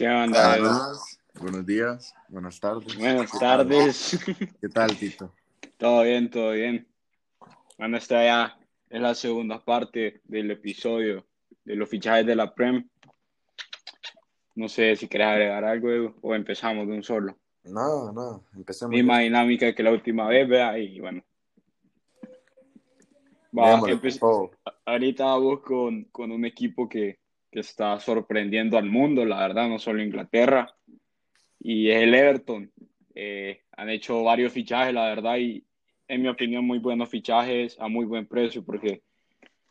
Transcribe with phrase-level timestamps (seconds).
[0.00, 0.56] ¿Qué onda?
[1.34, 2.96] Buenos días, buenas tardes.
[2.96, 4.18] Buenas ¿Qué tardes.
[4.58, 5.34] ¿Qué tal, Tito?
[5.76, 6.88] Todo bien, todo bien.
[7.76, 8.58] Bueno, esta ya
[8.88, 11.26] es la segunda parte del episodio
[11.64, 12.88] de los fichajes de la Prem.
[14.54, 17.38] No sé si querés agregar algo Edu, o empezamos de un solo.
[17.64, 18.92] No, no, empecemos.
[18.92, 21.22] Misma dinámica que la última vez, vea, y bueno.
[23.54, 24.50] Va, Démosle, empe-
[24.86, 27.19] ahorita vamos con, con un equipo que,
[27.50, 30.72] que está sorprendiendo al mundo, la verdad, no solo Inglaterra,
[31.58, 32.70] y es el Everton.
[33.14, 35.64] Eh, han hecho varios fichajes, la verdad, y
[36.08, 39.02] en mi opinión, muy buenos fichajes a muy buen precio, porque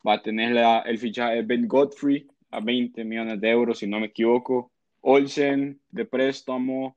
[0.08, 3.88] va a tener la- el fichaje de Ben Godfrey a 20 millones de euros, si
[3.88, 4.72] no me equivoco.
[5.02, 6.96] Olsen de préstamo,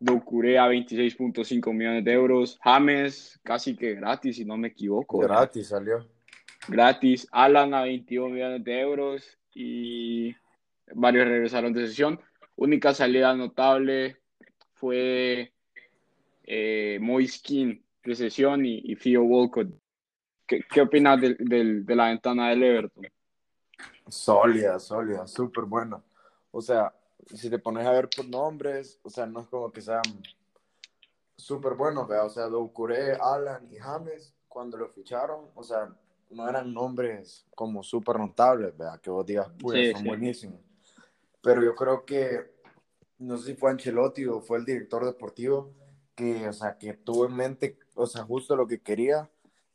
[0.00, 5.18] Doucouré a 26.5 millones de euros, James casi que gratis, si no me equivoco.
[5.20, 6.04] Gratis salió.
[6.66, 10.34] Gratis, Alan a 21 millones de euros y
[10.94, 12.20] varios regresaron de sesión.
[12.56, 14.18] Única salida notable
[14.74, 15.52] fue
[16.44, 19.68] eh, Moiskin de sesión y, y Walcott.
[20.46, 23.06] ¿Qué, qué opinas del- del- de la ventana del Everton?
[24.08, 26.02] Sólida, sólida, súper buena.
[26.50, 26.92] O sea,
[27.26, 30.02] si te pones a ver por nombres, o sea, no es como que sean
[31.36, 32.24] súper buenos, ¿vea?
[32.24, 35.88] O sea, Doucouré, Alan y James, cuando lo ficharon, o sea,
[36.30, 38.98] no eran nombres como súper notables, ¿vea?
[39.02, 40.08] Que vos digas, pues, Sí, son sí.
[40.08, 40.60] buenísimos.
[41.42, 42.52] Pero yo creo que,
[43.18, 45.72] no sé si fue Ancelotti o fue el director deportivo,
[46.14, 49.30] que, o sea, que tuvo en mente, o sea, justo lo que quería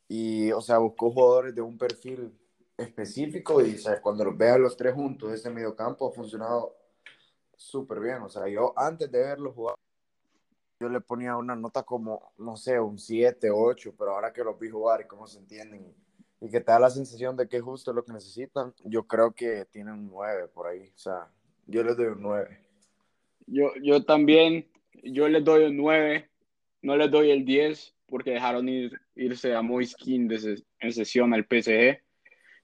[0.08, 2.36] y, o sea, buscó jugadores de un perfil
[2.76, 6.76] específico y, o sea, cuando los veas los tres juntos, ese mediocampo ha funcionado
[7.56, 8.22] súper bien.
[8.22, 9.76] O sea, yo antes de verlos jugar,
[10.80, 14.58] yo le ponía una nota como, no sé, un 7, 8, pero ahora que los
[14.58, 15.94] vi jugar y cómo se entienden
[16.40, 19.32] y, que te da la sensación de que es justo lo que necesitan, yo creo
[19.32, 20.90] que tienen un 9 por ahí.
[20.94, 21.28] O sea,
[21.66, 22.58] yo les doy un 9.
[23.46, 24.68] Yo, yo también,
[25.02, 26.28] yo les doy un 9,
[26.82, 30.30] no les doy el 10 porque dejaron ir, irse a Moiskin
[30.80, 32.00] en sesión al PSG.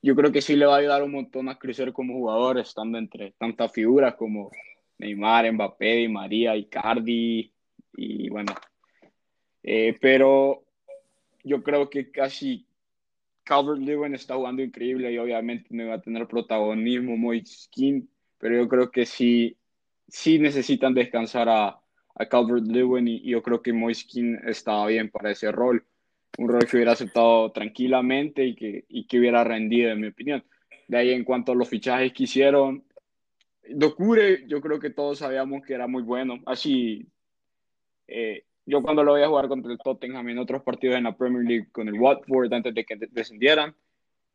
[0.02, 2.98] Yo creo que sí le va a ayudar un montón a crecer como jugador, estando
[2.98, 4.50] entre tantas figuras como
[4.98, 7.52] Neymar, Mbappé, Di María, Icardi
[7.96, 8.54] y bueno.
[9.62, 10.64] Eh, pero
[11.42, 12.66] yo creo que casi
[13.46, 18.90] Calvert-Lewin está jugando increíble y obviamente no iba a tener protagonismo Moiskin, pero yo creo
[18.90, 19.56] que sí,
[20.08, 21.80] sí necesitan descansar a,
[22.30, 25.84] Calvert-Lewin y, y yo creo que Moiskin estaba bien para ese rol.
[26.38, 30.42] Un rol que hubiera aceptado tranquilamente y que, y que hubiera rendido, en mi opinión.
[30.88, 32.84] De ahí, en cuanto a los fichajes que hicieron,
[33.68, 36.40] Docure, yo creo que todos sabíamos que era muy bueno.
[36.46, 37.06] Así,
[38.08, 41.16] eh, yo cuando lo voy a jugar contra el Tottenham en otros partidos en la
[41.16, 43.74] Premier League con el Watford antes de que de- descendieran,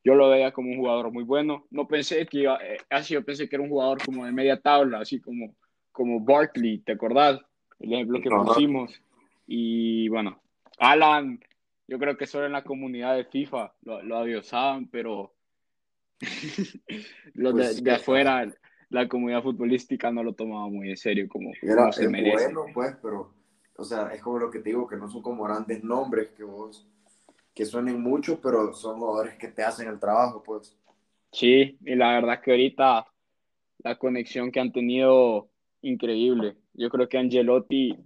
[0.03, 1.67] yo lo veía como un jugador muy bueno.
[1.69, 4.59] No pensé que iba, eh, así yo pensé que era un jugador como de media
[4.59, 5.53] tabla, así como,
[5.91, 7.39] como Barkley, ¿te acordás?
[7.79, 8.45] El ejemplo que Ajá.
[8.45, 9.01] pusimos.
[9.45, 10.41] Y bueno,
[10.79, 11.39] Alan,
[11.87, 15.33] yo creo que solo en la comunidad de FIFA lo, lo adiosaban, pero
[17.33, 18.51] los Pues de, sí, de afuera,
[18.89, 22.45] la comunidad futbolística no lo tomaba muy en serio como, Era, como se merece.
[22.45, 23.33] bueno, pues, pero,
[23.81, 26.43] o sea, es como lo que te digo, que no son como grandes nombres que
[26.43, 26.87] vos,
[27.53, 30.77] que suenen mucho, pero son jugadores que te hacen el trabajo, pues.
[31.31, 33.05] Sí, y la verdad que ahorita
[33.79, 35.49] la conexión que han tenido,
[35.81, 36.57] increíble.
[36.73, 37.97] Yo creo que Angelotti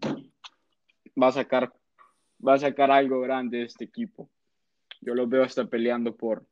[1.21, 1.73] va a sacar,
[2.45, 4.29] va a sacar algo grande de este equipo.
[5.01, 6.45] Yo los veo hasta peleando por,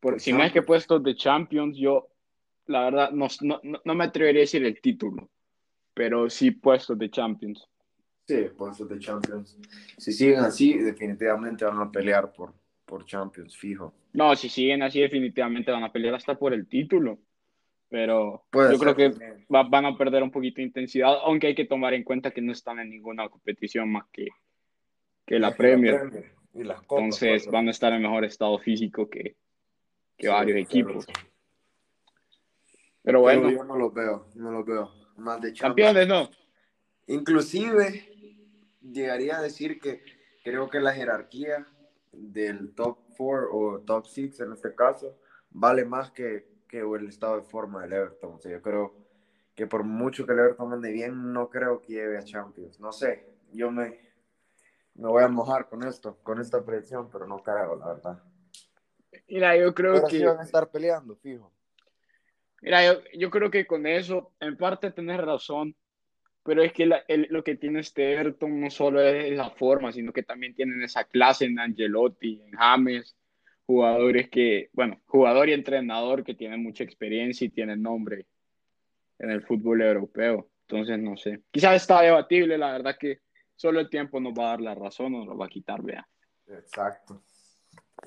[0.00, 2.08] por Por si no es que puestos de Champions, yo
[2.66, 5.30] la verdad no, no- no me atrevería a decir el título,
[5.94, 7.66] pero sí puestos de Champions.
[8.26, 9.58] Sí, puestos de Champions.
[9.98, 12.54] Si siguen así, definitivamente van a pelear por,
[12.86, 13.92] por Champions, fijo.
[14.14, 17.18] No, si siguen así, definitivamente van a pelear hasta por el título,
[17.90, 19.10] pero Puede yo creo que
[19.54, 22.40] va- van a perder un poquito de intensidad, aunque hay que tomar en cuenta que
[22.40, 24.28] no están en ninguna competición más que,
[25.26, 26.00] que la Premier.
[26.08, 27.04] Premier y las copas.
[27.04, 29.36] Entonces pues, van a estar en mejor estado físico que,
[30.16, 31.04] que sí, varios equipos.
[31.06, 31.22] Pero
[33.02, 34.90] Pero bueno, yo no los veo, no los veo.
[35.18, 35.92] Más de Champions.
[35.92, 36.30] campeones no.
[37.06, 38.13] Inclusive,
[38.92, 40.02] llegaría a decir que
[40.42, 41.66] creo que la jerarquía
[42.12, 45.18] del top 4 o top 6 en este caso
[45.50, 48.34] vale más que, que el estado de forma del Everton.
[48.34, 48.94] O sea, yo creo
[49.54, 52.80] que por mucho que el Everton ande bien, no creo que llegue a Champions.
[52.80, 54.00] No sé, yo me,
[54.94, 58.22] me voy a mojar con esto, con esta predicción, pero no creo, la verdad.
[59.28, 61.52] Mira, yo creo Pero sí que, van a estar peleando, fijo.
[62.60, 65.76] mira, yo, yo creo que con eso, en parte tenés razón,
[66.44, 69.92] pero es que la- el- lo que tiene este Everton no solo es la forma,
[69.92, 73.16] sino que también tienen esa clase en Angelotti, en James,
[73.66, 78.26] jugadores que, bueno, jugador y entrenador que tienen mucha experiencia y tienen nombre
[79.18, 80.50] en el fútbol europeo.
[80.68, 81.40] Entonces, no sé.
[81.50, 83.20] Quizás está debatible, la verdad que
[83.56, 85.82] solo el tiempo nos va a dar la razón o nos lo va a quitar,
[85.82, 86.06] vea.
[86.46, 87.22] Exacto.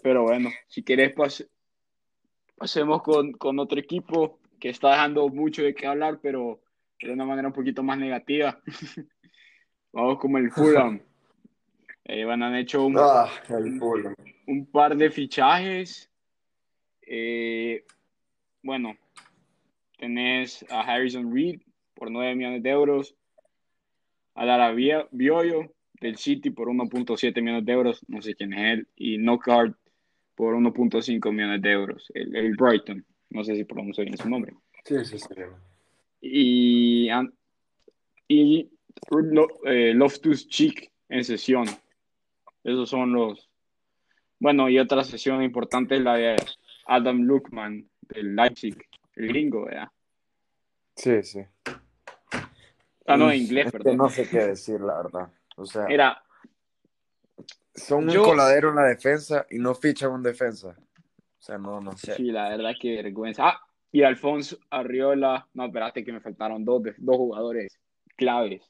[0.03, 1.13] Pero bueno, si querés,
[2.55, 6.61] pasemos con, con otro equipo que está dejando mucho de qué hablar, pero
[6.99, 8.59] de una manera un poquito más negativa.
[9.91, 11.01] Vamos como el Fulham.
[12.09, 13.29] Eh, bueno, han hecho un, Ah,
[14.47, 16.09] un, par de fichajes.
[17.01, 17.83] Eh,
[18.63, 18.95] bueno,
[19.97, 21.59] tenés a Harrison Reed
[21.93, 23.13] por 9 millones de euros,
[24.35, 28.87] a Lara Bioyo del City por 1.7 millones de euros, no sé quién es él,
[28.95, 29.75] y Knockout
[30.33, 34.53] por 1.5 millones de euros, el, el Brighton, no sé si pronuncio bien su nombre.
[34.85, 35.27] Sí, sí, sí.
[36.31, 37.09] Y,
[38.27, 38.69] y
[39.11, 41.65] Lo- eh, Loftus Cheek en sesión.
[42.63, 43.49] Esos son los.
[44.39, 46.35] Bueno, y otra sesión importante es la de
[46.87, 48.75] Adam Lukman del Leipzig,
[49.15, 49.89] el gringo, ¿verdad?
[50.95, 51.39] Sí, sí.
[53.05, 53.97] Ah, no, en inglés, perdón.
[53.97, 55.31] no sé qué decir, la verdad.
[55.55, 56.21] O sea, Mira,
[57.73, 60.75] son un yo- coladero en la defensa y no fichan un defensa.
[61.39, 62.15] O sea, no, no sé.
[62.15, 63.47] sí, la verdad que vergüenza.
[63.47, 65.47] Ah, y Alfonso Arriola.
[65.53, 67.79] No, espérate que me faltaron dos, dos jugadores
[68.15, 68.61] claves.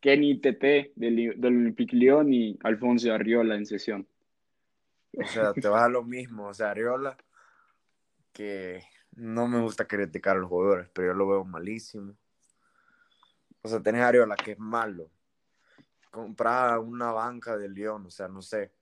[0.00, 4.08] Kenny TT del, del Olympique Lyon y Alfonso Arriola en sesión.
[5.12, 6.48] O sea, te vas a lo mismo.
[6.48, 7.16] O sea, Ariola,
[8.32, 8.82] que
[9.12, 12.14] no me gusta criticar a los jugadores, pero yo lo veo malísimo.
[13.62, 15.10] O sea, tenés a Ariola, que es malo.
[16.10, 18.72] Comprar una banca de León, o sea, no sé.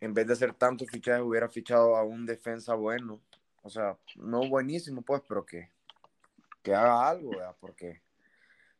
[0.00, 3.20] En vez de hacer tantos fichajes, hubiera fichado a un defensa bueno.
[3.62, 5.70] O sea, no buenísimo, pues, pero que,
[6.62, 7.56] que haga algo, ¿verdad?
[7.60, 8.00] Porque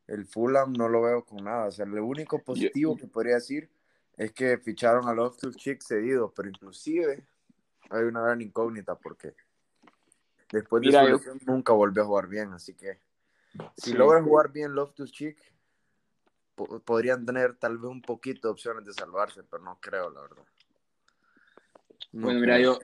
[0.07, 1.67] el Fulham no lo veo con nada.
[1.67, 3.71] O sea, lo único positivo que podría decir
[4.17, 7.25] es que ficharon a Loftus Cheek cedido, pero inclusive
[7.91, 9.35] hay una gran incógnita porque
[10.51, 13.01] después de Mira, su yo- nunca volvió a jugar bien, así que
[13.77, 13.97] si Sí.
[13.97, 15.13] logra jugar bien Loftus
[16.55, 20.23] po- podrían tener tal vez un poquito de opciones de salvarse, pero no creo, la
[20.23, 20.45] verdad.
[22.13, 22.79] No bueno, mira, yo,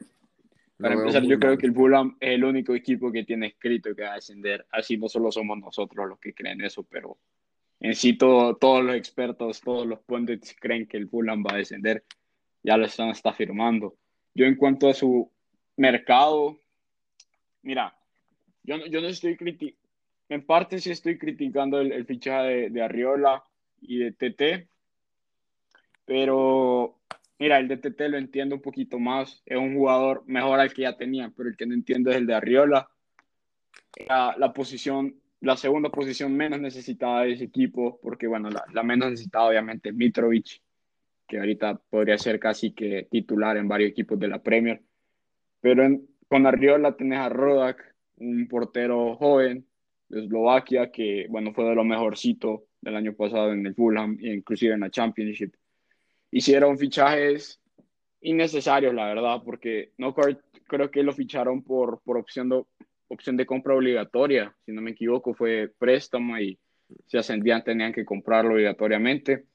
[0.82, 3.94] para veo empezar, yo creo que el Fulham es el único equipo que tiene escrito
[3.94, 4.66] que va a descender.
[4.70, 7.16] Así no solo somos nosotros los que creen eso, pero
[7.80, 11.58] en sí todo- todos los expertos, todos los pundits creen que el Fulham va a
[11.58, 12.04] descender.
[12.62, 13.96] Ya lo están está firmando.
[14.34, 15.30] Yo en cuanto a su
[15.76, 16.58] mercado,
[17.62, 17.96] mira,
[18.62, 19.80] yo, no- yo no estoy criticando,
[20.28, 23.44] en parte sí estoy criticando el, el fichaje de, de Arriola
[23.80, 24.68] y de TT,
[26.04, 26.95] pero
[27.38, 30.82] mira, el de TT lo entiendo un poquito más, es un jugador mejor al que
[30.82, 32.88] ya tenía, pero el que no entiendo es el de Arriola.
[34.38, 39.10] La posición, la segunda posición menos necesitada de ese equipo, porque bueno, la, la menos
[39.10, 40.60] necesitada obviamente es Mitrovic,
[41.26, 44.82] que ahorita podría ser casi que titular en varios equipos de la Premier.
[45.60, 49.66] Pero en- con Arriola tenés a Rodak, un portero joven
[50.08, 54.34] de Eslovaquia, que bueno, fue de lo mejorcito del año pasado en el Fulham e
[54.34, 55.54] inclusive en la Championship.
[56.36, 57.62] Hicieron fichajes
[58.20, 62.62] innecesarios, la verdad, porque no creo que lo ficharon por, por opción, de,
[63.08, 66.58] opción de compra obligatoria, si no me equivoco, fue préstamo y
[67.06, 69.46] si ascendían tenían que comprarlo obligatoriamente.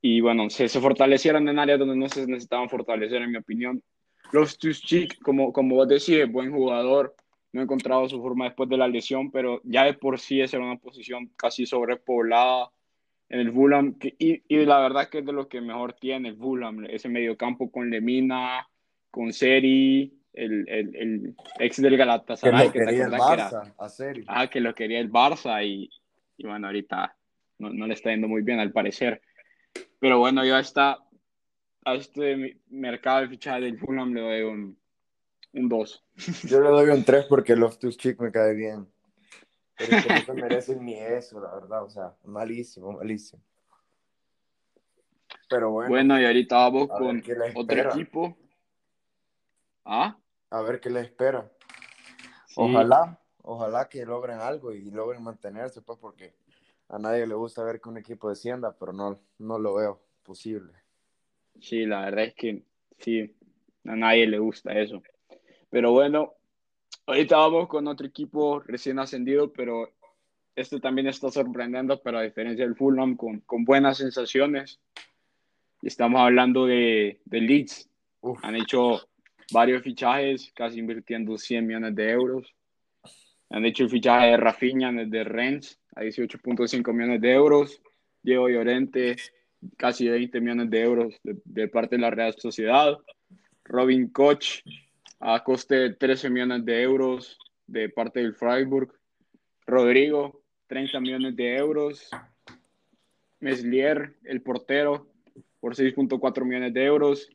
[0.00, 3.82] Y bueno, se, se fortalecieron en áreas donde no se necesitaban fortalecer, en mi opinión.
[4.32, 7.14] Los Tuschik, como, como vos decís, buen jugador,
[7.52, 10.56] no ha encontrado su forma después de la lesión, pero ya de por sí esa
[10.56, 12.70] era una posición casi sobrepoblada
[13.32, 16.28] en el Fulham, que, y, y, la verdad que es de lo que mejor tiene
[16.28, 18.68] el Fulham, ese mediocampo con Lemina,
[19.10, 23.74] con Seri, el, el, el ex del Galatasaray, que, lo que quería el Barça, era,
[23.78, 24.24] a Seri.
[24.28, 25.88] ah, que lo quería el Barça y,
[26.36, 27.16] y bueno, ahorita
[27.58, 29.22] no, no, le está yendo muy bien al parecer.
[29.98, 30.98] Pero bueno, yo a, esta,
[31.86, 34.78] a este mercado de fichaje del Fulham le doy un,
[35.54, 36.04] un 2.
[36.44, 38.86] Yo le doy un 3 porque Loftus Cheek me cae bien.
[39.76, 41.84] Pero es que no se merecen ni eso, la verdad.
[41.84, 43.42] O sea, malísimo, malísimo.
[45.48, 45.90] Pero bueno.
[45.90, 47.22] Bueno, y ahorita vamos con
[47.54, 48.36] otro equipo.
[49.84, 50.16] ¿Ah?
[50.50, 51.50] A ver qué les espera.
[52.46, 52.54] Sí.
[52.56, 56.34] Ojalá, ojalá que logren algo y logren mantenerse, pues, porque
[56.88, 60.72] a nadie le gusta ver que un equipo descienda, pero no, no lo veo posible.
[61.60, 62.62] Sí, la verdad es que
[62.98, 63.34] sí,
[63.84, 65.02] a nadie le gusta eso.
[65.70, 66.34] Pero bueno,
[67.06, 69.90] ahorita vamos con otro equipo recién ascendido, pero
[70.54, 74.80] este también está sorprendiendo, pero a diferencia del Fulham, con, con buenas sensaciones.
[75.82, 77.88] Estamos hablando de, de Leeds.
[78.20, 78.38] Uf.
[78.44, 79.00] Han hecho
[79.52, 82.54] varios fichajes, casi invirtiendo 100 millones de euros.
[83.50, 87.82] Han hecho el fichaje de Rafinha desde Rennes a 18.5 millones de euros.
[88.22, 89.16] Diego Llorente,
[89.76, 92.96] casi 20 millones de euros de, de, parte de la Real Sociedad.
[93.64, 94.62] Robin Koch,
[95.22, 98.92] a coste de 13 millones de euros de parte del Freiburg.
[99.66, 102.10] Rodrigo, 30 millones de euros.
[103.38, 105.06] Meslier, el portero,
[105.60, 107.30] por 6.4 millones de euros.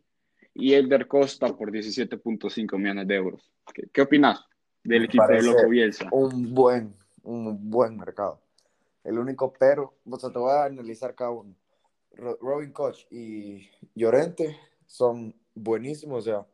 [0.53, 3.51] Y Elder Costa por 17.5 millones de euros.
[3.93, 4.43] ¿Qué, opinas
[4.83, 6.09] del equipo de Loco Bielsa?
[6.11, 8.41] Un buen, un buen mercado.
[9.03, 11.55] El único pero, o sea, te voy a analizar cada uno.
[12.41, 16.45] Robin Koch y Llorente son buenísimos, o sea,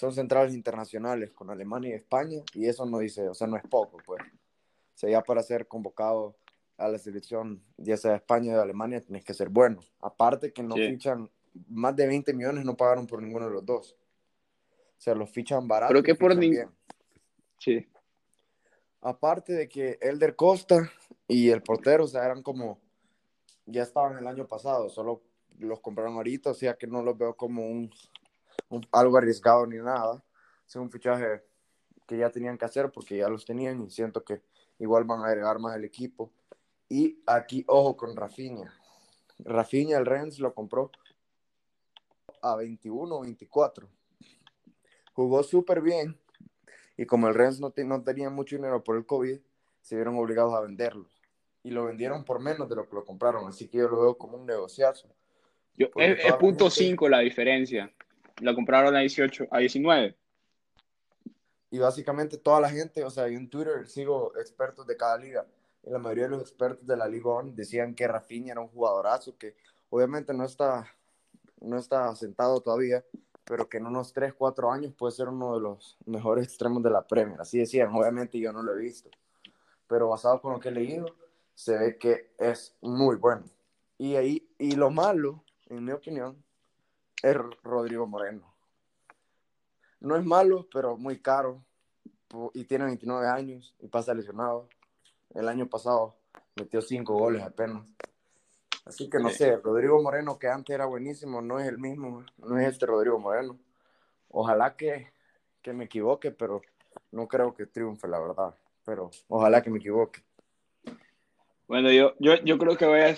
[0.00, 3.62] son centrales internacionales con Alemania y España, y eso no dice, o sea, no es
[3.68, 4.22] poco, pues.
[4.22, 6.38] O sea, ya para ser convocado
[6.78, 9.80] a la selección, ya sea de España o de Alemania, tienes que ser bueno.
[10.00, 11.28] Aparte que no fichan,
[11.68, 13.94] más de 20 millones no pagaron por ninguno de los dos.
[14.96, 15.92] O sea, los fichan baratos.
[15.92, 16.72] Creo que por ninguno.
[17.58, 17.86] Sí.
[19.02, 20.90] Aparte de que Elder Costa
[21.28, 22.80] y el portero, o sea, eran como,
[23.66, 25.20] ya estaban el año pasado, solo
[25.58, 27.90] los compraron ahorita, o sea que no los veo como un,
[28.92, 30.22] algo arriesgado ni nada.
[30.66, 31.42] Es un fichaje
[32.06, 34.42] que ya tenían que hacer porque ya los tenían y siento que
[34.78, 36.32] igual van a agregar más el equipo.
[36.88, 38.74] Y aquí, ojo con Rafinha.
[39.38, 40.90] Rafinha, el Rennes lo compró
[42.42, 43.88] a 21 o 24.
[45.12, 46.18] Jugó súper bien
[46.96, 49.38] y como el Rennes no, no tenía mucho dinero por el COVID,
[49.80, 51.06] se vieron obligados a venderlo.
[51.62, 54.18] Y lo vendieron por menos de lo que lo compraron, así que yo lo veo
[54.18, 55.08] como un negociazo.
[55.76, 57.92] es, punto 5 la diferencia.
[58.40, 60.16] Lo compraron a 18, a 19.
[61.72, 65.46] Y básicamente toda la gente, o sea, yo en Twitter sigo expertos de cada liga.
[65.82, 68.68] Y la mayoría de los expertos de la Liga On decían que Rafinha era un
[68.68, 69.54] jugadorazo, que
[69.88, 70.86] obviamente no está,
[71.60, 73.04] no está sentado todavía,
[73.44, 76.90] pero que en unos 3, 4 años puede ser uno de los mejores extremos de
[76.90, 77.40] la Premier.
[77.40, 79.10] Así decían, obviamente yo no lo he visto.
[79.86, 81.06] Pero basado con lo que he leído,
[81.54, 83.44] se ve que es muy bueno.
[83.98, 86.42] Y ahí, y lo malo, en mi opinión,
[87.22, 88.54] es Rodrigo Moreno.
[90.00, 91.62] No es malo, pero muy caro.
[92.54, 94.68] Y tiene 29 años y pasa lesionado.
[95.34, 96.16] El año pasado
[96.56, 97.86] metió 5 goles apenas.
[98.84, 102.58] Así que no sé, Rodrigo Moreno, que antes era buenísimo, no es el mismo, no
[102.58, 103.58] es este Rodrigo Moreno.
[104.28, 105.12] Ojalá que,
[105.62, 106.62] que me equivoque, pero
[107.12, 108.54] no creo que triunfe, la verdad.
[108.84, 110.22] Pero ojalá que me equivoque.
[111.68, 113.16] Bueno, yo, yo, yo creo que voy a,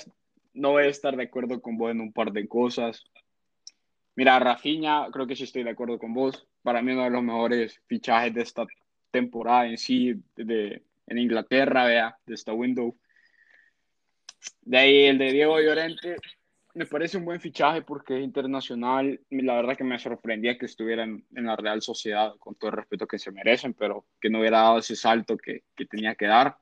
[0.52, 3.04] no voy a estar de acuerdo con vos en un par de cosas.
[4.14, 6.46] Mira, Rafinha, creo que sí estoy de acuerdo con vos.
[6.62, 8.66] Para mí uno de los mejores fichajes de esta
[9.10, 12.96] temporada en sí, de, en Inglaterra, vea, de esta window.
[14.62, 16.16] De ahí el de Diego Llorente,
[16.74, 19.20] me parece un buen fichaje porque es internacional.
[19.30, 23.06] La verdad que me sorprendía que estuviera en, la Real Sociedad, con todo el respeto
[23.06, 26.58] que se merecen, pero que no hubiera dado ese salto que, que tenía que dar.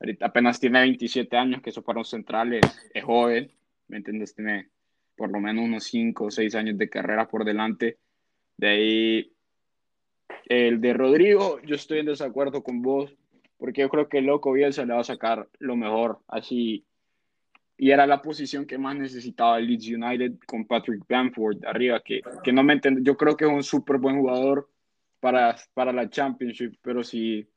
[0.00, 3.50] Ahorita apenas tiene 27 años, que eso para un central es, joven,
[3.88, 4.34] ¿me entiendes?
[4.34, 4.68] Tiene
[5.16, 7.98] por lo menos unos 5 o 6 años de carrera por delante.
[8.56, 9.32] De ahí,
[10.46, 13.14] el de Rodrigo, yo estoy en desacuerdo con vos,
[13.58, 16.84] porque yo creo que el Loco se le va a sacar lo mejor, así.
[17.76, 22.20] Y era la posición que más necesitaba el Leeds United con Patrick Bamford arriba, que,
[22.42, 23.00] que no me entiendo.
[23.02, 24.70] Yo creo que es un súper buen jugador
[25.18, 27.48] para, para la Championship, pero si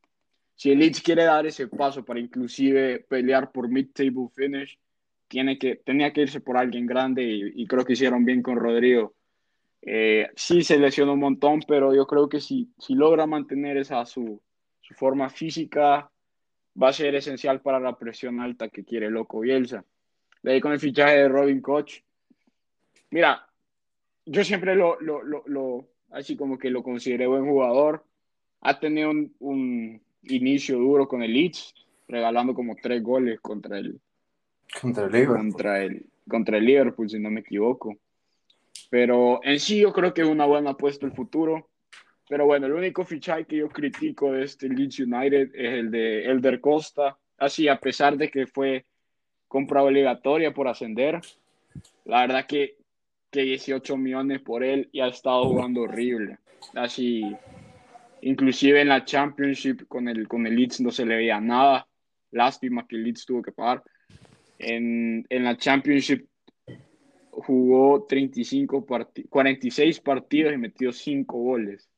[0.57, 4.77] si el Leeds quiere dar ese paso para inclusive pelear por mid-table finish,
[5.27, 9.13] tiene que, tenía que irse por alguien grande y, creo que hicieron bien con Rodrigo.
[9.81, 14.05] Eh, sí se lesionó un montón, pero yo creo que si, si logra mantener esa
[14.05, 14.41] su,
[14.81, 16.09] su forma física,
[16.81, 19.83] va a ser esencial para la presión alta que quiere Loco Bielsa.
[20.43, 22.01] De ahí con el fichaje de Robin Koch.
[23.11, 23.47] Mira,
[24.25, 28.05] yo siempre lo, lo, lo, lo así como que lo consideré buen jugador.
[28.61, 31.73] Ha tenido un inicio duro con el Leeds,
[32.07, 33.99] regalando como tres goles contra el,
[34.81, 35.37] contra el Liverpool.
[35.37, 37.97] Contra el, contra el Liverpool, si no me equivoco.
[38.89, 41.69] Pero en sí yo creo que es una buena apuesta el futuro.
[42.29, 46.25] Pero bueno, el único fichaje que yo critico de este Leeds United es el de
[46.25, 47.17] Elder Costa.
[47.37, 48.85] Así, a pesar de que fue
[49.47, 51.21] compra obligatoria por ascender,
[52.03, 52.75] la verdad que,
[53.31, 56.39] que 18 millones por él y ha estado jugando horrible.
[56.73, 57.23] Así,
[58.21, 61.87] Inclusive en la Championship con el, con el Leeds no se le veía nada.
[62.31, 63.83] Lástima que el Leeds tuvo que pagar.
[64.59, 66.27] En, en la Championship
[67.31, 68.85] jugó 35
[69.29, 71.89] 46 partidos y metió 5 goles.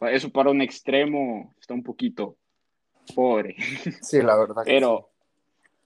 [0.00, 2.36] Eso para un extremo está un poquito
[3.14, 3.56] pobre.
[4.02, 4.62] Sí, la verdad.
[4.64, 5.10] pero,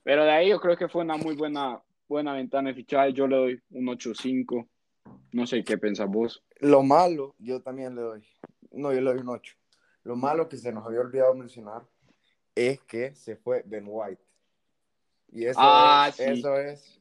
[0.02, 3.12] pero de ahí yo creo que fue una muy buena, buena ventana de fichaje.
[3.12, 4.66] Yo le doy un 8-5.
[5.32, 6.42] No sé qué pensás vos.
[6.60, 8.24] Lo malo, yo también le doy
[8.72, 9.56] no, yo le doy un 8.
[10.04, 11.82] Lo malo que se nos había olvidado mencionar
[12.54, 14.22] es que se fue Ben White.
[15.32, 17.00] Y eso ah, es, eso es.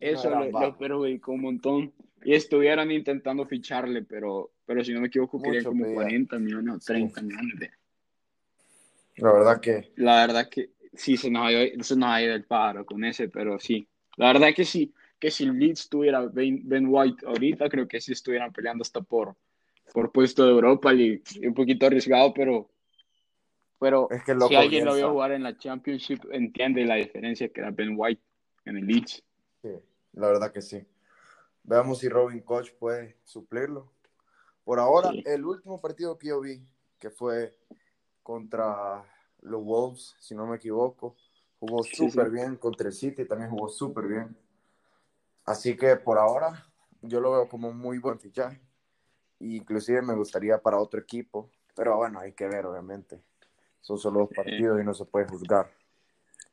[0.00, 1.92] Eso lo, perjudicó un montón.
[2.24, 6.78] Y estuvieron intentando ficharle, pero, pero si no me equivoco, querían como 40 millones o
[6.78, 7.70] 30 millones de.
[9.16, 9.92] La verdad que.
[9.96, 13.04] La verdad que sí, se nos ha ido, se nos ha ido el pájaro con
[13.04, 13.86] ese, pero sí.
[14.16, 18.12] La verdad que sí, que si Leeds tuviera Ben, ben White ahorita, creo que sí
[18.12, 19.36] estuvieran peleando hasta por,
[19.92, 22.68] por puesto de Europa y un poquito arriesgado, pero,
[23.78, 27.60] pero Es que si alguien lo vio jugar en la Championship, entiende la diferencia que
[27.60, 28.22] era Ben White
[28.64, 29.22] en el Leeds.
[29.62, 29.70] Sí,
[30.12, 30.86] la verdad que sí.
[31.62, 33.92] Veamos si Robin Koch puede suplirlo.
[34.64, 35.22] Por ahora, Sí.
[35.26, 36.66] el último partido que yo vi,
[36.98, 37.56] que fue
[38.22, 39.04] contra
[39.42, 41.16] los Wolves, si no me equivoco,
[41.58, 42.32] jugó Sí, súper sí.
[42.32, 42.56] bien.
[42.56, 44.36] Contra el City también jugó súper bien.
[45.44, 46.66] Así que por ahora,
[47.02, 48.60] yo lo veo como un muy buen fichaje.
[49.38, 51.50] Inclusive me gustaría para otro equipo.
[51.74, 53.20] Pero bueno, hay que ver, obviamente.
[53.86, 55.70] Son solo dos partidos y no se puede juzgar.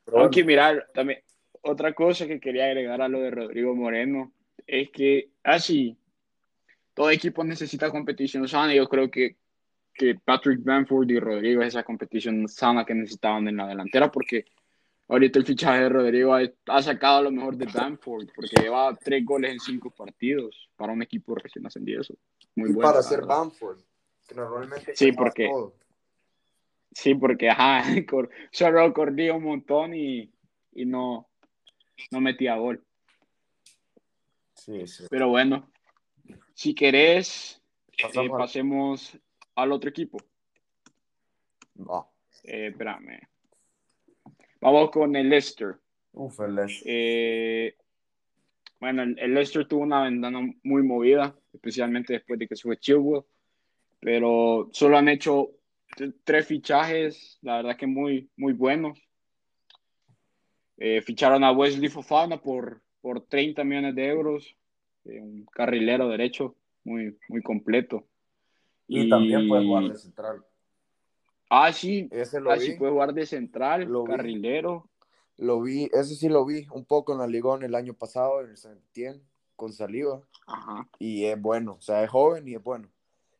[0.04, 1.18] Pero Aunque bueno, mirar, también
[1.62, 4.30] otra cosa que quería agregar a lo de Rodrigo Moreno
[4.68, 5.96] es que así
[6.94, 8.72] todo equipo necesita competición sana.
[8.72, 9.34] y Yo creo que,
[9.92, 14.44] que Patrick Bamford y Rodrigo es esa competición sana que necesitaban en la delantera porque
[15.08, 19.24] ahorita el fichaje de Rodrigo ha, ha sacado lo mejor de Bamford porque lleva tres
[19.24, 22.02] goles en cinco partidos para un equipo recién ascendido.
[22.54, 22.88] Muy y bueno.
[22.92, 23.22] para ser.
[23.26, 23.78] Bamford,
[24.28, 25.74] que normalmente Sí, porque- todo.
[26.94, 27.82] Sí, porque ajá,
[28.52, 30.32] solo corría un montón y,
[30.72, 31.28] y no,
[32.10, 32.82] no metía gol.
[34.54, 35.04] Sí, sí.
[35.10, 35.70] Pero bueno,
[36.54, 37.60] si querés,
[37.98, 39.18] eh, pasemos
[39.56, 40.18] al otro equipo.
[41.74, 42.12] No.
[42.44, 43.20] Eh, espérame.
[44.60, 45.76] Vamos con el Leicester.
[46.12, 46.86] Uf, el Leicester.
[46.86, 47.76] Eh,
[48.78, 53.24] bueno, el, Leicester tuvo una ventana muy movida, especialmente después de que se fue Chilwell,
[53.98, 55.50] pero solo han hecho
[56.24, 58.98] tres fichajes, la verdad que muy, muy buenos.
[60.76, 64.56] Eh, ficharon a Wesley Fofana por, por 30 millones de euros,
[65.04, 68.06] eh, un carrilero derecho muy, muy completo.
[68.86, 70.44] Y, también puede jugar de central.
[71.48, 72.66] Ah, sí, Ese lo ah, vi.
[72.66, 74.10] sí puede jugar de central, Lo vi.
[74.10, 74.88] carrilero.
[75.36, 78.50] Lo vi, ese sí lo vi un poco en la Ligón el año pasado, en
[78.50, 79.20] el Saint-Étienne,
[79.56, 80.22] con Saliva.
[80.46, 80.88] Ajá.
[80.98, 82.88] Y es bueno, o sea, es joven y es bueno.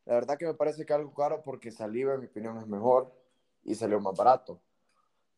[0.07, 3.13] La verdad que me parece que algo caro porque Saliva, en mi opinión, es mejor
[3.65, 4.61] y salió más barato.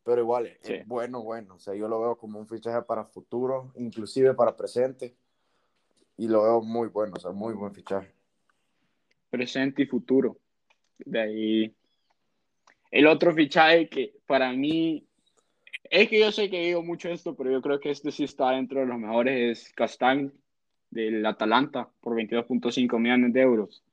[0.03, 0.75] Pero igual, es Sí.
[0.85, 1.55] bueno, bueno.
[1.55, 5.15] O sea, yo lo veo como un fichaje para futuro, inclusive para presente.
[6.17, 8.13] Y lo veo muy bueno, o sea, muy buen fichaje.
[9.29, 10.37] presente y futuro.
[10.99, 11.75] De ahí.
[12.89, 15.05] El otro fichaje que para mí.
[15.89, 18.51] Es que yo sé que digo mucho esto, pero yo creo que este sí está
[18.51, 19.59] dentro de los mejores.
[19.67, 20.33] Es Castán
[20.89, 23.83] del Atalanta por 22.5 millones de euros.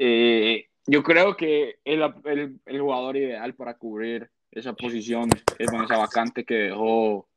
[0.00, 5.70] Eh, yo creo que es la- el, el jugador ideal para cubrir esa posición, es
[5.70, 7.28] bueno, esa vacante que dejó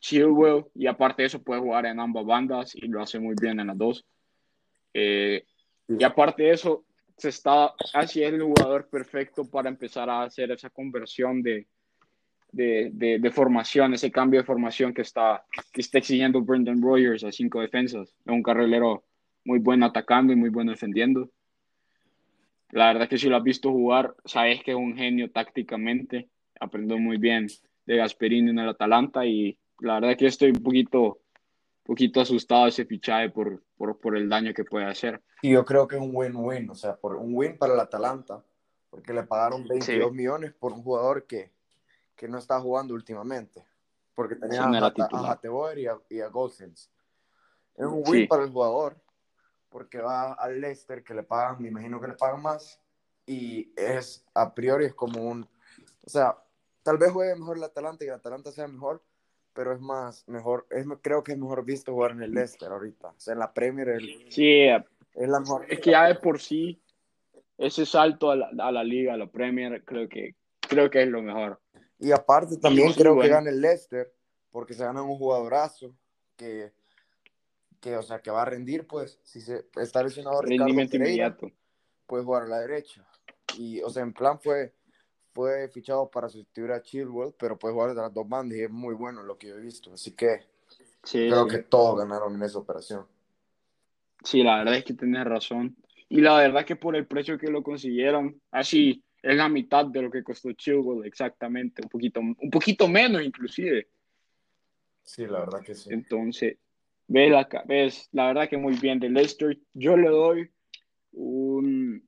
[0.00, 0.64] Chilwell.
[0.74, 3.68] Y aparte de eso, puede jugar en ambas bandas y lo hace muy bien en
[3.68, 4.04] las dos.
[4.94, 5.44] Eh,
[5.86, 6.84] y aparte de eso,
[7.16, 11.66] se está, así el jugador perfecto para empezar a hacer esa conversión de,
[12.52, 17.22] de, de, de formación, ese cambio de formación que está, que está exigiendo Brendan Rogers
[17.24, 18.08] a cinco defensas.
[18.24, 19.04] Es un carrilero
[19.44, 21.30] muy bueno atacando y muy bueno defendiendo.
[22.70, 26.28] La verdad que si lo has visto jugar, sabes que es un genio tácticamente.
[26.60, 27.46] Aprendió muy bien
[27.86, 31.20] de Gasperini en el Atalanta y la verdad que estoy un poquito,
[31.82, 35.22] poquito asustado de ese fichaje por, por, por el daño que puede hacer.
[35.40, 38.44] Y yo creo que es un win-win, o sea, por un win para el Atalanta,
[38.90, 40.16] porque le pagaron 22 Sí.
[40.16, 41.52] millones por un jugador que,
[42.16, 43.64] que no está jugando últimamente,
[44.14, 46.90] porque tenía Sí, no a, a Hateboer y a, y a Gosens.
[47.76, 48.10] Es un Sí.
[48.10, 48.96] win para el jugador,
[49.68, 52.80] porque va al Leicester, que le pagan, me imagino que le pagan más,
[53.26, 55.42] y es, a priori, es como un,
[56.04, 56.36] o sea,
[56.82, 59.02] tal vez juegue mejor el Atalanta y el Atalanta sea mejor,
[59.52, 63.08] pero es más, mejor, es, creo que es mejor visto jugar en el Leicester ahorita,
[63.08, 65.66] o sea, en la Premier el- Sí, es la mejor.
[65.68, 66.80] es que ya de por sí
[67.58, 71.08] ese salto a la, a la liga, a la Premier, creo que, creo que es
[71.08, 71.60] lo mejor.
[71.98, 73.34] Y aparte también Sí, creo que bueno.
[73.34, 74.14] gana el Leicester,
[74.52, 75.92] porque se gana un jugadorazo
[76.36, 76.72] que,
[77.80, 81.26] que, o sea, que va a rendir, pues, si se está lesionado Ricardo Rendimiento Pereira,
[81.26, 81.50] inmediato.
[82.06, 83.06] puede jugar a la derecha.
[83.56, 84.74] Y, o sea, en plan fue,
[85.32, 88.70] fue fichado para sustituir a Chilwell, pero puede jugar de las dos bandas y es
[88.70, 89.92] muy bueno lo que yo he visto.
[89.92, 90.46] Así que
[91.04, 93.06] Sí, creo que todos ganaron en esa operación.
[94.22, 95.76] Sí, la verdad es que tienes razón.
[96.08, 100.02] Y la verdad que por el precio que lo consiguieron, así es la mitad de
[100.02, 103.88] lo que costó Chilwell, exactamente, un poquito, un poquito menos inclusive.
[105.02, 105.90] Sí, la verdad que sí.
[105.92, 106.58] Entonces,
[107.08, 109.58] ves la, ves, la verdad que muy bien de Leicester.
[109.74, 110.50] Yo le doy
[111.12, 112.02] un,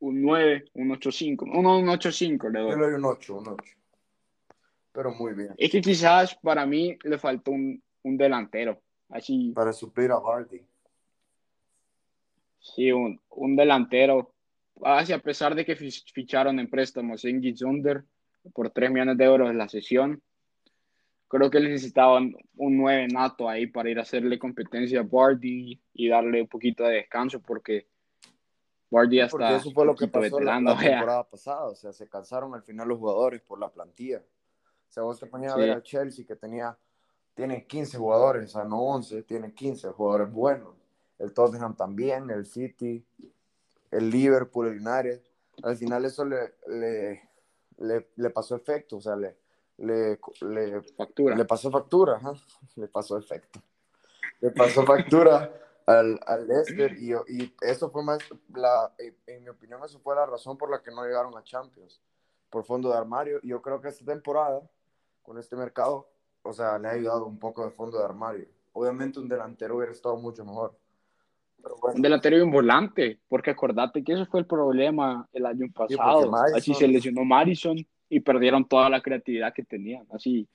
[0.00, 2.76] un 9, un 8.5, un, un 8.5 le Yo doy.
[2.76, 3.74] le doy un 8, un 8.
[4.92, 5.54] Pero muy bien.
[5.56, 10.60] Es que quizás para mí le faltó un, un delantero, así, Para suplir a Vardy.
[12.60, 14.34] sí, un, un delantero,
[14.84, 18.04] a pesar de que ficharon en préstamos en Under
[18.54, 20.22] por 3 millones de euros en la sesión,
[21.32, 26.08] creo que necesitaban un 9 nato ahí para ir a hacerle competencia a Bardi y
[26.08, 27.86] darle un poquito de descanso porque
[28.90, 32.54] Bardi ya porque eso fue lo que pasó la, temporada pasada, o sea, se cansaron
[32.54, 34.18] al final los jugadores por la plantilla.
[34.18, 36.76] O sea, vos te ponías a ver al Chelsea que tenía,
[37.34, 40.74] tiene 15 jugadores, o sea, no 11, tiene 15 jugadores buenos.
[41.18, 43.02] El Tottenham también, el City,
[43.90, 45.22] el Liverpool, el United.
[45.62, 47.22] Al final eso le, le,
[47.78, 49.34] le, le pasó efecto, o sea, le,
[49.82, 51.34] le, le, factura.
[51.34, 52.20] le pasó factura,
[52.76, 53.60] le pasó efecto.
[54.40, 55.52] Le pasó factura
[55.86, 58.20] al, al Leicester y, y, eso fue más,
[58.54, 58.92] la,
[59.26, 62.00] en mi opinión, eso fue la razón por la que no llegaron a Champions,
[62.48, 63.40] por fondo de armario.
[63.42, 64.62] Y yo creo que esta temporada,
[65.22, 66.08] con este mercado,
[66.42, 68.46] o sea, le ha ayudado un poco de fondo de armario.
[68.72, 70.76] Obviamente un delantero hubiera estado mucho mejor.
[71.94, 76.32] Un delantero y un volante, porque acordate que eso fue el problema el año pasado.
[76.54, 77.76] Así se lesionó Madison
[78.12, 80.06] y perdieron toda la creatividad que tenían.
[80.12, 80.46] Así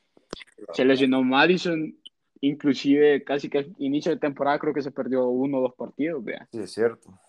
[0.74, 1.92] se lesionó Madison,
[2.40, 6.24] inclusive casi que al inicio de temporada creo que se perdió uno o dos partidos.
[6.24, 6.48] Vea.
[6.52, 7.20] Sí, es cierto.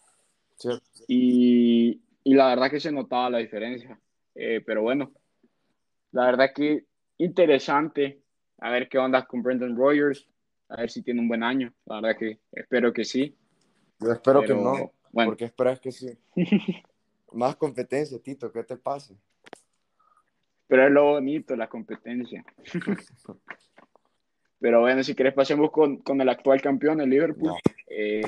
[1.07, 3.99] Y, y, la verdad que se notaba la diferencia.
[4.35, 5.13] Eh, pero bueno,
[6.13, 6.85] la verdad que
[7.17, 8.21] interesante
[8.59, 10.29] a ver qué onda con Brendan Rogers,
[10.69, 11.73] a ver si tiene un buen año.
[11.87, 13.35] La verdad que espero que sí.
[13.99, 15.31] Yo espero que no, bueno.
[15.31, 16.19] porque esperas que sí.
[17.33, 19.15] Más competencia, Tito, ¿qué te pasa?
[20.69, 22.45] Pero es lo bonito, la competencia.
[24.61, 27.55] Pero bueno, si querés pasemos con, con el actual campeón, el Liverpool.
[27.87, 28.23] Eh,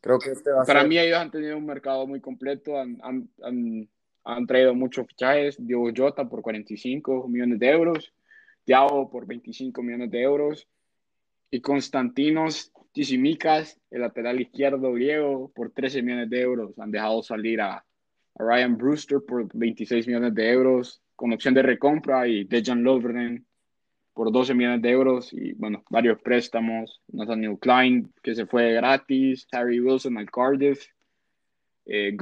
[0.00, 2.98] Creo que este va a Para mí ellos han tenido un mercado muy completo, han,
[3.02, 3.88] han, han,
[4.24, 8.12] han traído muchos fichajes, Diogo Jota por 45 millones de euros,
[8.64, 10.68] Thiago por 25 millones de euros,
[11.50, 16.78] y Constantinos Tisimicas, el lateral izquierdo griego, por 13 millones de euros.
[16.78, 17.84] Han dejado salir a, a
[18.36, 23.46] Ryan Brewster por 26 millones de euros, con opción de recompra, y Dejan Lovren
[24.14, 29.46] por 12 millones de euros y bueno, varios préstamos, Nathaniel Klein que se fue gratis,
[29.52, 30.86] Harry Wilson al Cardiff,
[31.84, 32.16] eh,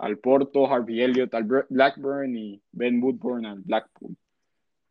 [0.00, 4.16] al Porto, Harvey Elliott al Blackburn y Ben Woodburn al Blackpool.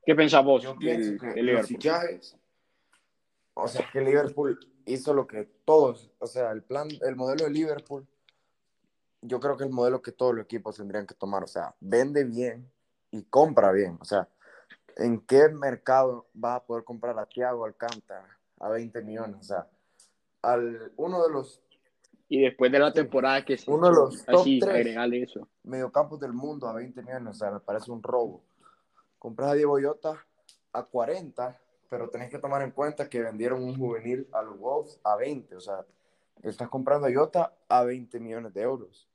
[0.05, 1.67] ¿Qué pensás vos Yo pienso que Liverpool?
[1.67, 2.37] Fichajes,
[3.53, 7.51] o sea, que Liverpool hizo lo que todos, o sea, el plan, el modelo de
[7.51, 8.07] Liverpool,
[9.21, 12.23] yo creo que el modelo que todos los equipos tendrían que tomar, o sea, vende
[12.23, 12.71] bien
[13.13, 14.27] y compra bien, o sea,
[14.97, 18.27] ¿en qué mercado vas a poder comprar a Thiago Alcántara
[18.59, 19.37] a 20 millones?
[19.39, 19.67] O sea,
[20.41, 21.61] al, uno de los...
[22.27, 24.59] Y después de la temporada que se Uno de los top así,
[25.21, 25.47] eso.
[25.61, 28.41] mediocampos del mundo a 20 millones, o sea, me parece un robo.
[29.19, 30.25] Compras a Diego Yota
[30.71, 31.55] a 40,
[31.89, 35.55] pero tenés que tomar en cuenta que vendieron un juvenil a los Wolves a 20,
[35.55, 35.85] o sea,
[36.41, 39.07] estás comprando a Yota a 20 millones de euros,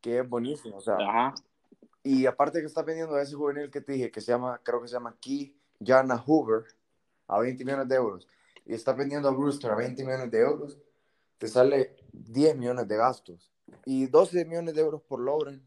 [0.00, 1.34] que es buenísimo, o sea, Ajá.
[2.04, 4.80] Y aparte que está vendiendo a ese juvenil que te dije, que se llama, creo
[4.80, 6.64] que se llama Key Jana Hoover,
[7.26, 8.28] a 20 millones de euros,
[8.66, 10.78] y está vendiendo a Brewster a 20 millones de euros,
[11.38, 13.50] te sale 10 millones de gastos.
[13.86, 15.66] Y 12 millones de euros por Lauren.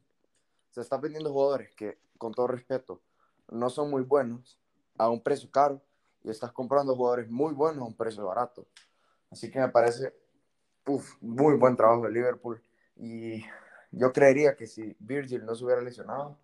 [0.70, 3.02] Se está vendiendo jugadores que, con todo respeto,
[3.50, 4.60] no son muy buenos
[4.98, 5.82] a un precio caro
[6.24, 8.68] y estás comprando jugadores muy buenos a un precio barato.
[9.32, 10.14] Así que me parece
[10.86, 12.62] uf, muy buen trabajo de Liverpool.
[12.96, 13.44] Y
[13.92, 16.38] yo creería que si Virgil no se hubiera lesionado,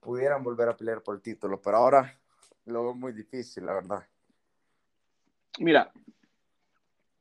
[0.00, 2.18] pudieran volver a pelear por el título, pero ahora
[2.66, 4.06] lo veo muy difícil, la verdad.
[5.58, 5.90] Mira,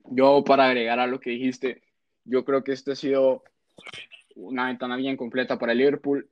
[0.06, 1.82] yo para agregar a lo que dijiste,
[2.24, 3.44] yo creo que este ha sido
[4.36, 6.30] una ventana bien completa para Liverpool.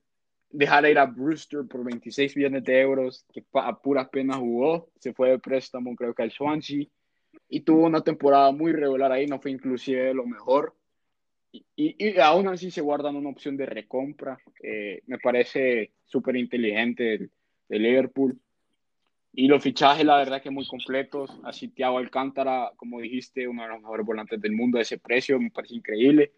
[0.49, 5.13] Dejar ir a Brewster por 26 millones de euros, que a pura pena jugó, se
[5.13, 6.85] fue de préstamo creo que al Swansea,
[7.49, 10.75] y tuvo una temporada muy regular ahí, no fue inclusive lo mejor
[11.75, 14.37] y, aún así se guardan una opción de recompra.
[15.07, 17.29] me parece súper inteligente
[17.67, 18.39] de, Liverpool.
[19.33, 21.29] Y los fichajes, la verdad que muy completos.
[21.43, 25.39] Así Thiago Alcántara, como dijiste, uno de los mejores volantes del mundo a ese precio,
[25.39, 26.31] me parece increíble.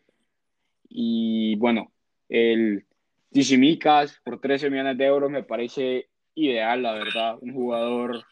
[0.90, 1.92] Y bueno,
[2.28, 2.86] el
[3.32, 7.38] Tisimicas por 13 millones de euros me parece ideal, la verdad.
[7.42, 8.24] Un jugador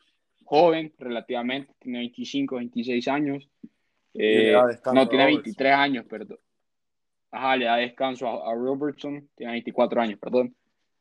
[0.45, 3.50] joven relativamente, tiene 25, 26 años.
[4.13, 4.56] Eh,
[4.93, 6.39] no, tiene 23 años, perdón.
[7.36, 10.56] Ajá, le da descanso a, Robertson, tiene 24 años, perdón.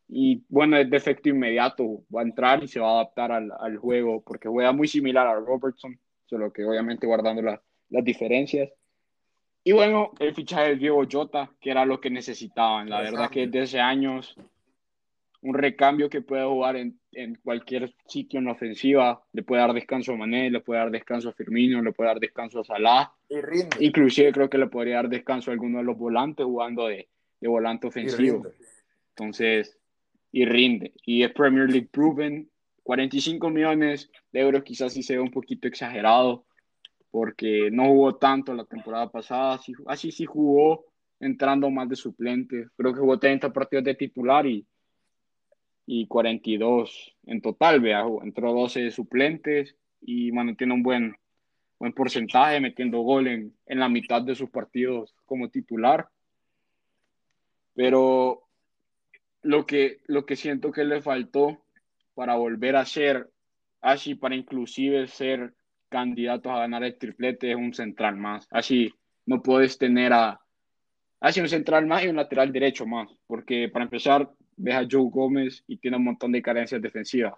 [0.09, 3.53] Y bueno, es de efecto inmediato, va a entrar y se va a adaptar al,
[3.59, 8.70] al juego, porque juega muy similar a Robertson, solo que obviamente guardando las diferencias.
[9.62, 12.90] Y bueno, el fichaje de Diego Jota, que era lo que necesitaban.
[12.90, 14.37] La verdad que desde hace años
[15.45, 19.23] un recambio que puede jugar en, en, cualquier sitio en la ofensiva.
[19.33, 22.19] Le puede dar descanso a Mané, le puede dar descanso a Firmino, le puede dar
[22.19, 23.13] descanso a Salah.
[23.79, 27.09] Inclusive creo que le podría dar descanso a alguno de los volantes jugando de,
[27.41, 28.47] de volante ofensivo.
[29.11, 29.79] Entonces,
[30.33, 30.95] y rinde.
[31.05, 32.51] Y es Premier League proven.
[32.83, 36.45] 45 millones de euros quizás sí se ve un poquito exagerado
[37.11, 39.61] porque no jugó tanto la temporada pasada.
[39.87, 40.87] Así, sí jugó
[41.21, 42.67] entrando más de suplente.
[42.77, 44.67] Creo que jugó 30 partidos de titular y,
[45.87, 47.81] y 42 en total.
[47.81, 51.16] Vea, entró 12 de suplentes y mantiene un buen,
[51.79, 56.09] buen porcentaje, metiendo gol en, en la mitad de sus partidos como titular.
[57.75, 58.44] Pero
[59.42, 61.62] lo que, lo que siento que le faltó
[62.14, 63.31] para volver a ser
[63.81, 65.55] así, para inclusive ser
[65.88, 68.47] candidatos a ganar el triplete es un central más.
[68.51, 68.92] Así
[69.27, 70.40] no puedes tener a
[71.20, 75.11] así un central más y un lateral derecho más, porque para empezar ves a Joe
[75.11, 77.35] Gómez y tiene un montón de carencias defensivas.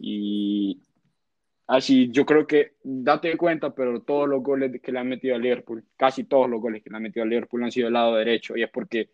[0.00, 0.80] Y
[1.66, 5.38] así yo creo que date cuenta, pero todos los goles que le han metido a
[5.38, 8.16] Liverpool, casi todos los goles que le han metido a Liverpool han sido del lado
[8.16, 9.10] derecho y es porque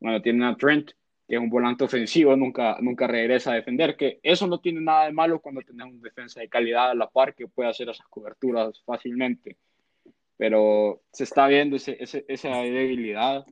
[0.00, 0.92] bueno, tienen a Trent
[1.28, 5.04] que es un volante ofensivo, nunca, nunca regresa a defender, que eso no tiene nada
[5.04, 8.06] de malo cuando tenés un defensa de calidad a la par que puede hacer esas
[8.08, 9.58] coberturas fácilmente.
[10.38, 13.44] Pero se está viendo ese, esa debilidad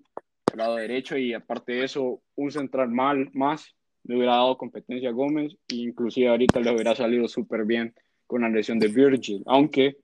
[0.56, 5.10] del lado derecho y aparte de eso, un central mal más le hubiera dado competencia
[5.10, 7.94] a Gómez e inclusive ahorita le hubiera salido súper bien
[8.26, 9.98] con la lesión de Virgil, aunque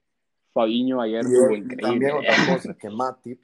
[0.53, 1.81] Fabiño ayer tuvo increíble.
[1.81, 3.39] También otra cosa, que Matip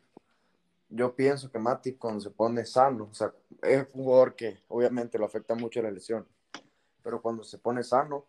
[0.90, 5.20] yo pienso que Matip cuando se pone sano, o sea, es un jugador que obviamente
[5.20, 6.28] lo afecta mucho la lesión,
[7.04, 8.26] pero cuando se pone sano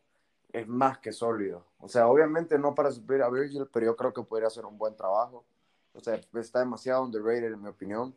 [0.53, 1.65] es más que sólido.
[1.79, 4.77] O sea, obviamente no para suplir a Virgil, pero yo creo que podría hacer un
[4.77, 5.45] buen trabajo.
[5.93, 8.15] O sea, está demasiado underrated en mi opinión.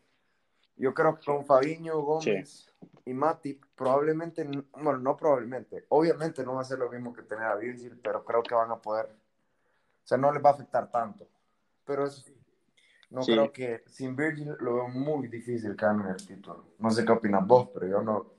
[0.75, 2.69] Yo creo que con Fabiño, Gómez
[3.05, 7.45] y Matip, probablemente, bueno, no probablemente, obviamente no va a ser lo mismo que tener
[7.45, 10.89] a Virgil, pero creo que van a poder, o sea, no les va a afectar
[10.89, 11.27] tanto.
[11.86, 12.25] Pero es,
[13.09, 16.73] no creo que sin Virgil lo veo muy difícil que ganen el título.
[16.79, 18.33] No sé qué opinas vos, pero yo no,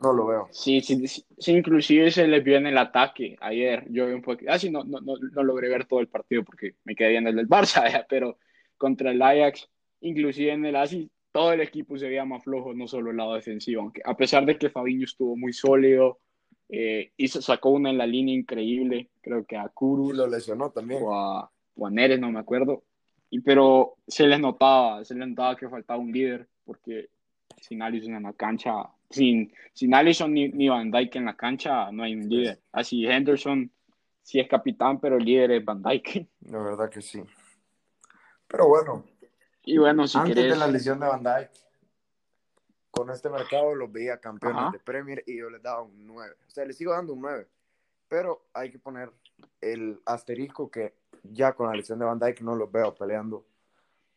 [0.00, 0.48] no lo veo.
[0.50, 3.86] Sí, sí, sí, inclusive se les vio en el ataque ayer.
[3.90, 6.42] Yo vi un poco, ah, sí, no, no, no, no, logré ver todo el partido
[6.42, 8.38] porque me quedé viendo el del Barça, pero
[8.76, 9.68] contra el Ajax,
[10.00, 13.34] inclusive en el ASI, todo el equipo se veía más flojo, no solo el lado
[13.34, 16.18] defensivo, aunque a pesar de que Fabiño estuvo muy sólido,
[16.68, 20.12] eh, hizo, sacó una en la línea increíble, creo que a Kuru.
[20.12, 21.02] Lo lesionó también.
[21.02, 22.84] O a, o a Neres, no me acuerdo
[23.30, 27.08] y, pero se les notaba, se les notaba que faltaba un líder, porque
[27.60, 28.72] sin Allison en la cancha,
[29.08, 32.60] sin, sin Allison ni, ni Van Dyke en la cancha, no hay un líder.
[32.72, 33.70] Así Henderson
[34.22, 36.26] sí es capitán, pero el líder es Van Dyke.
[36.46, 37.22] La verdad que sí.
[38.48, 39.04] Pero bueno.
[39.64, 41.50] Y bueno, si antes de la lesión de Van Dyke,
[42.90, 46.34] con este mercado los veía campeones de Premier y yo les daba un 9.
[46.46, 47.46] O sea, les sigo dando un 9.
[48.08, 49.12] Pero hay que poner
[49.60, 53.46] el asterisco que ya con la lesión de Van Dyke no los veo peleando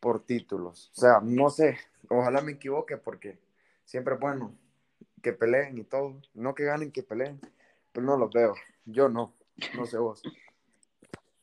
[0.00, 0.90] por títulos.
[0.96, 1.78] O sea, no sé,
[2.08, 3.38] ojalá me equivoque porque
[3.84, 4.54] siempre bueno
[5.22, 6.20] que peleen y todo.
[6.34, 7.40] No que ganen, que peleen,
[7.92, 8.54] pero no los veo.
[8.84, 9.34] Yo no,
[9.76, 10.22] no sé vos.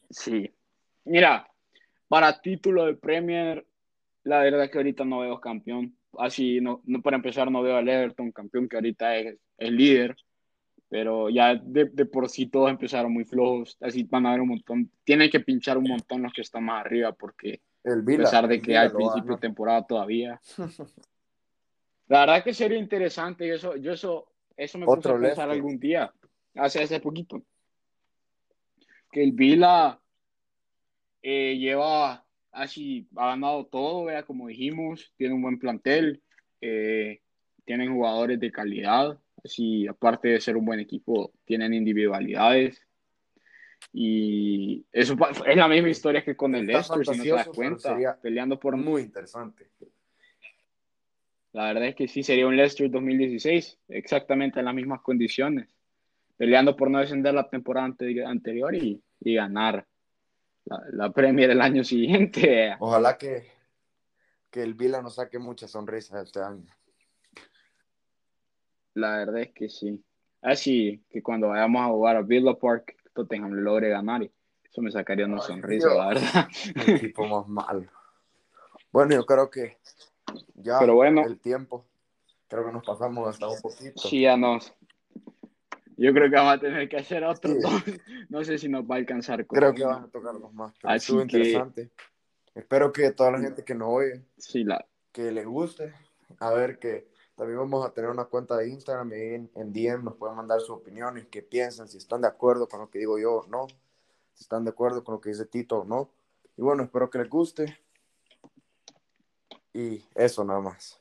[0.10, 0.54] Sí.
[1.06, 1.50] Mira,
[2.08, 3.66] para título de Premier,
[4.24, 5.96] la verdad es que ahorita no veo campeón.
[6.18, 10.16] Así, no, no para empezar, no veo al Everton campeón, que ahorita es el líder.
[10.90, 14.50] Pero ya de, de, por sí todos empezaron muy flojos, así van a haber un
[14.50, 18.62] montón, tienen que pinchar un montón los que están más arriba, porque a pesar de
[18.62, 20.42] que hay principio de temporada todavía.
[22.10, 25.80] La verdad que sería interesante, y eso, yo eso, eso me puse a pensar algún
[25.80, 26.14] día,
[26.56, 27.42] hace, hace poquito,
[29.10, 29.98] que el Vila
[31.22, 36.22] eh, lleva así, ha ganado todo, vea, como dijimos, tiene un buen plantel,
[36.60, 37.22] eh,
[37.66, 42.86] tienen jugadores de calidad, si aparte de ser un buen equipo, tienen individualidades.
[43.94, 48.20] Y eso es la misma historia que con el Leicester, si no te das cuenta,
[48.22, 48.78] peleando por...
[48.78, 49.68] Muy interesante.
[51.54, 55.68] La verdad es que sí, sería un Leicester 2016, exactamente en las mismas condiciones,
[56.38, 57.94] peleando por no descender la temporada
[58.26, 59.86] anterior y, y ganar
[60.66, 62.76] la, la, Premier el año siguiente.
[62.80, 63.52] Ojalá que,
[64.50, 66.66] que el Vila nos saque muchas sonrisas este año.
[68.94, 70.04] La verdad es que sí.
[70.42, 74.32] Así que cuando vayamos a jugar a Villa Park, Tottenham logre ganar y
[74.64, 76.48] eso me sacaría una sonrisa, la verdad.
[76.76, 77.90] El equipo más malo.
[78.92, 79.78] Bueno, yo creo que
[80.56, 81.86] ya Pero bueno, el tiempo,
[82.48, 84.00] creo que nos pasamos hasta un poquito.
[84.02, 84.74] Sí, ya nos.
[86.02, 87.54] Yo creo que vamos a tener que hacer otro.
[88.30, 89.46] No sé si nos va a alcanzar.
[89.46, 90.74] creo que van a tocarnos más.
[90.82, 91.92] Pero estuvo interesante.
[92.56, 94.84] Espero que toda la gente que nos oye, sí, la...
[95.12, 95.94] que le guste.
[96.40, 100.04] A ver que también vamos a tener una cuenta de Instagram y en, en DM
[100.04, 103.20] nos pueden mandar sus opiniones, qué piensan, si están de acuerdo con lo que digo
[103.20, 103.68] yo o no,
[104.34, 106.10] si están de acuerdo con lo que dice Tito o no.
[106.58, 107.78] Y bueno, espero que les guste.
[109.74, 111.01] Y eso nada más.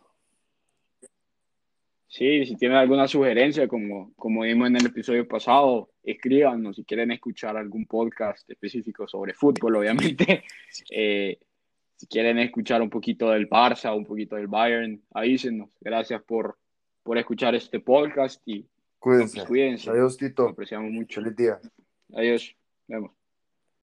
[2.10, 7.12] Sí, si tienen alguna sugerencia, como, como vimos en el episodio pasado, escríbanos si quieren
[7.12, 10.42] escuchar algún podcast específico sobre fútbol, obviamente.
[10.90, 11.38] Eh,
[11.94, 15.68] si quieren escuchar un poquito del Barça, un poquito del Bayern, avísenos.
[15.80, 16.58] Gracias por,
[17.04, 18.66] por escuchar este podcast y
[18.98, 19.46] Cuídense.
[19.46, 19.90] cuídense.
[19.90, 20.42] Adiós, Tito.
[20.44, 21.20] Lo apreciamos mucho.
[21.20, 21.60] Feliz día.
[22.12, 22.56] Adiós.
[22.88, 23.19] Nos vemos.